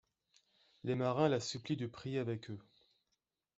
Les 0.83 0.95
marins 0.95 1.29
la 1.29 1.39
supplient 1.39 1.77
de 1.77 1.85
prier 1.85 2.17
avec 2.17 2.49
eux. 2.49 2.57